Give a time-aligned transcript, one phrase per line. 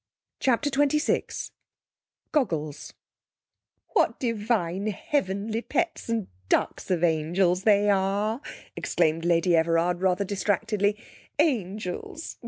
[0.39, 1.51] CHAPTER XXVI
[2.31, 2.93] Goggles
[3.89, 8.41] 'What divine heavenly pets and ducks of angels they are!'
[8.75, 10.97] exclaimed Lady Everard rather distractedly.
[11.37, 12.39] 'Angels!